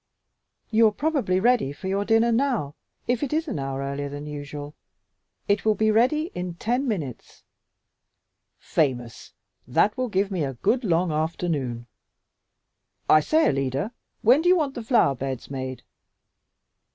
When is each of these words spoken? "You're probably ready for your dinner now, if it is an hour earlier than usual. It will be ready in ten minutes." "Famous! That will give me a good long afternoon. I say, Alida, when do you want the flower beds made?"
"You're 0.71 0.93
probably 0.93 1.39
ready 1.39 1.71
for 1.71 1.87
your 1.87 2.05
dinner 2.05 2.31
now, 2.31 2.73
if 3.05 3.21
it 3.21 3.31
is 3.31 3.47
an 3.47 3.59
hour 3.59 3.81
earlier 3.81 4.09
than 4.09 4.25
usual. 4.25 4.73
It 5.47 5.63
will 5.63 5.75
be 5.75 5.91
ready 5.91 6.31
in 6.33 6.55
ten 6.55 6.87
minutes." 6.87 7.43
"Famous! 8.57 9.33
That 9.67 9.95
will 9.95 10.09
give 10.09 10.31
me 10.31 10.43
a 10.43 10.55
good 10.55 10.83
long 10.83 11.11
afternoon. 11.11 11.85
I 13.07 13.19
say, 13.19 13.47
Alida, 13.49 13.93
when 14.23 14.41
do 14.41 14.49
you 14.49 14.55
want 14.57 14.73
the 14.73 14.81
flower 14.81 15.13
beds 15.13 15.51
made?" 15.51 15.83